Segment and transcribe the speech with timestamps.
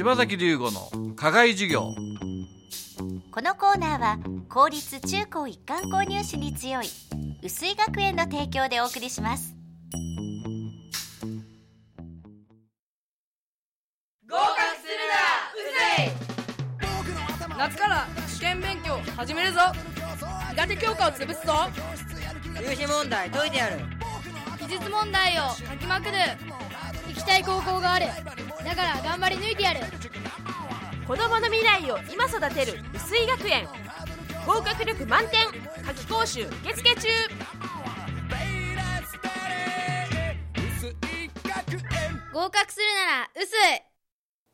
[0.00, 1.94] 柴崎龍吾の課外授業。
[3.30, 4.18] このコーナーは
[4.48, 6.86] 公立中高一貫購入士に強い
[7.42, 9.54] 薄井学園の提供でお送りします。
[14.26, 15.20] 合格するな
[15.52, 15.68] う
[15.98, 16.14] ぜ
[17.54, 17.58] い。
[17.58, 19.60] 夏から試験勉強始めるぞ。
[20.52, 21.52] 苦手教科を潰すぞ。
[22.58, 23.76] 入試問題解いてやる。
[24.60, 26.12] 技術問題を書きまくる。
[27.08, 28.06] 行きたい高校がある
[28.70, 29.80] だから頑張り抜いてやる。
[31.04, 33.66] 子供の未来を今育てる薄井学園。
[34.46, 35.40] 合格力満点。
[35.84, 37.08] 夏期講習受付中。
[42.32, 43.82] 合格するなら薄い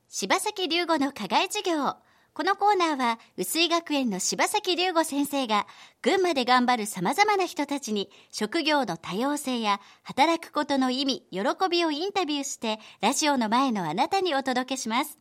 [0.08, 1.96] 柴崎龍吾の課外授業
[2.36, 5.66] このコーナーは薄井学園の柴崎龍吾先生が
[6.02, 11.40] 群馬で頑張る様々な人たちに職業の多様性や働くことの意味、喜
[11.70, 15.18] びをインタビューしてラジオの前のあなたにお届けします。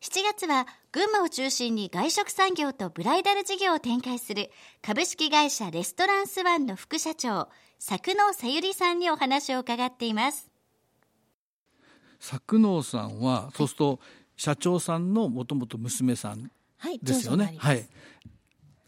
[0.00, 4.50] 7月は群馬を中心に外食産業とブライダル事業を展開する
[4.82, 7.46] 株式会社レストランスワンの副社長、
[7.78, 10.50] 作能さゆりさんにお話を伺っています。
[12.18, 14.00] 作能さんはそうすると
[14.40, 17.56] 社長さんのもともと娘さんはい、ですよね。
[17.58, 17.86] はい。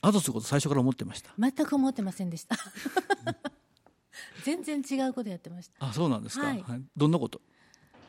[0.00, 1.30] あとすること最初から思ってました。
[1.38, 2.56] 全く思ってませんでした。
[4.44, 5.86] 全然違うことやってました。
[5.86, 6.46] あ、そうなんですか。
[6.46, 7.42] はいはいどんなこと？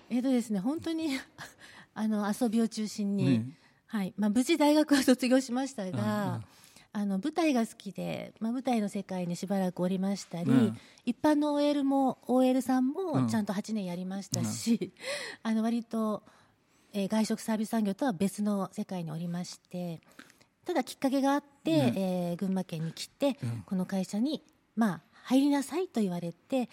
[0.09, 1.19] えっ、とですね、本当に
[1.93, 3.57] あの遊びを中心に、ね
[3.87, 6.41] はい、まあ無事大学は卒業しましたうんうんが、
[6.93, 14.93] あの舞台が好きで、まあ舞台の世界にしばらくおりましたり、うん一般の OL も OL さんうんもちゃんと8年やりましたし、
[15.41, 16.23] あの割と、
[16.93, 19.99] えー外食サービス産業とは別の世界におりまして、
[20.65, 21.79] ただきっかけがあって、うん。
[21.97, 23.63] えー群馬県に来て、うん。
[23.65, 24.43] この会社に
[24.75, 26.67] まあ入りなさいと言われて引っ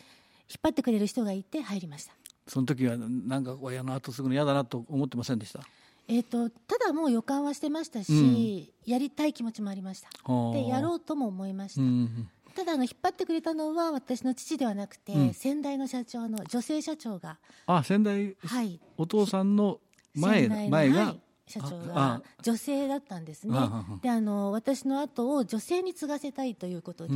[0.62, 2.12] 張ってくれる人がいて入りました。
[2.46, 5.60] その時はなんか親の後すぐの嫌だなと思ってませんでした？
[6.08, 10.08] えー、とただもう予感はしてましたし、やりたい気持ちもありました。
[10.24, 10.52] はあ。
[10.52, 12.28] でやろうとも思いました、うん。
[12.54, 15.34] ただあの引っ張ってくれたのは私の父ではなくて、うん。
[15.34, 18.80] 先代の社長の女性社長があ、先代、はい。
[18.96, 19.78] お父さんの
[20.14, 23.58] 前前が、はい社長あが女性だったんですね。
[24.02, 27.14] であの私の後を女性に継がせたいということで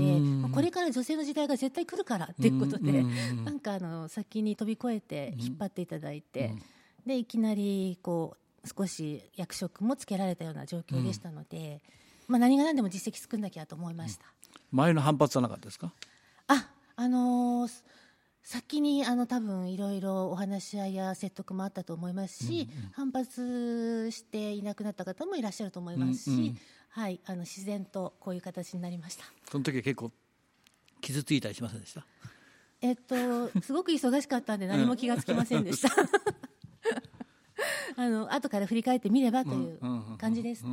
[0.53, 3.15] これから女性の時代が絶対来るからっていうことでうん。
[3.47, 6.63] なんかあの先に飛び越えて引っ張っていただいて、うん。
[7.07, 11.81] でいきなりこう少し役職もつけられたような状況でしたので、
[12.27, 14.25] まあ、何が何でも実績作んなきゃと思いました。
[14.73, 15.93] 前の反発はなかったですか？
[16.49, 17.85] ああのー
[18.45, 26.59] 先にあの多分いろいろお話し合いや説得もあったと思いますし、反発していなくなった方もいらっしゃると思いますし、うんうん
[26.91, 29.25] はい、あの自然とこういう形になりました。
[29.51, 30.13] その時は結構
[31.01, 32.05] 傷ついたりしませんでした？
[32.83, 35.89] えっと、すごく忙しかったんで何も気がつきませんでした。
[37.97, 39.79] あの後から振り返ってみればという
[40.19, 40.65] 感じです。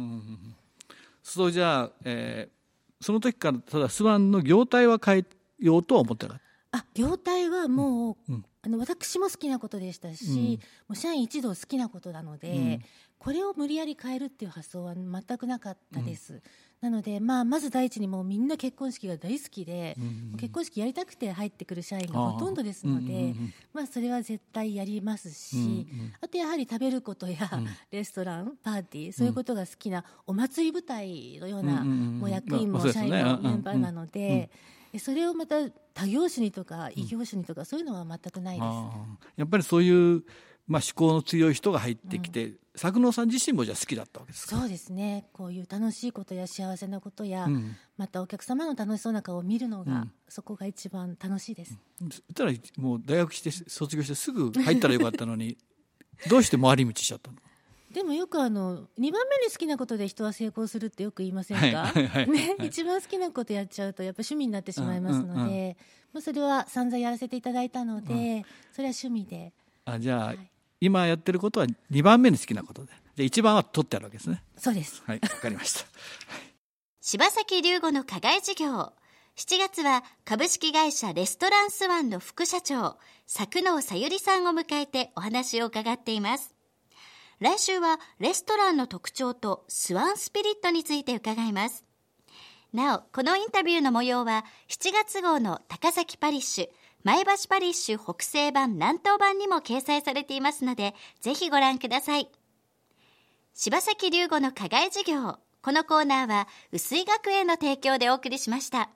[1.23, 2.61] そうじゃあ、えー
[3.03, 5.25] その時からただスワンの業態は変え
[5.57, 8.45] ようとは思ってなかっあ業態はもう、うん。
[8.63, 12.79] あの私も好きなことでしたし、もう社員一同好きなことなので、
[13.17, 16.43] これを無理やり変えるっていう発想は全くなかったです、
[16.79, 19.95] なので、まあ、まず第一にもうみんな結婚式が大好きで、
[20.37, 23.33] 結婚式やりたくて入ってくる社員がほとんどですので、
[23.73, 25.87] まあ、それは絶対やりますし、
[26.21, 27.49] あとやはり食べることや、
[27.89, 34.49] レストランパーティーそういうことが好きなお祭り舞台のような、うんうんうんもう役員も社員もうんメンバーなので、え
[34.99, 38.67] それをまた他業種にとか異業種にとか、そういうのは全くないです。
[39.37, 40.23] やっぱりそういう、
[40.67, 44.57] まあ、思考の強い人が入ってきて、作能さん自身もじゃあ好きだったわけですか？
[44.59, 45.27] そうですね。
[45.33, 47.75] こういう楽しいことや幸せなことや、うん。
[47.97, 51.77] またお客様の楽しそうな顔を見るのが、そこが一番楽しいです。
[52.01, 55.57] そしたらもう大学して卒業してすぐ入ったらよかったのに
[56.29, 57.37] どうして回り道しちゃったの？
[57.93, 62.29] でもよくあの2番目に好きなことで人は成功するってよく言いませんか、はいはいはい。
[62.29, 65.75] ね、一番好きなことやっちゃうとやっぱ趣味になってしまいますので、うんうんうん。
[66.13, 69.53] まあ、それは散々やらせていただいたので、それは趣味で。
[69.85, 70.39] あじゃあ、はい。
[70.79, 72.91] 今やってることは2番目に好きなことで。
[73.15, 74.43] じゃあ1番は取ってあるわけですね。
[74.57, 75.03] そうです。
[75.05, 75.85] はいわかりました。
[77.01, 78.93] 柴崎龍吾の課外授業。
[79.37, 86.53] 7月は株式会社レストランスワンの副社長作能さゆりさんを迎えてお話を伺っています
[87.41, 91.83] 来週はレストランの特徴とスワンスピリットについて伺います。
[92.71, 96.69] なおこのインタビューの模様は7月号の高崎パリッシュ
[97.03, 102.29] 前橋パリッシュ北西版南東版にも掲載されていますのでぜひご覧ください。
[103.55, 105.39] 柴崎龍吾の課外授業。
[105.63, 108.91] このコーナーは薄井学園の提供でお送りしました。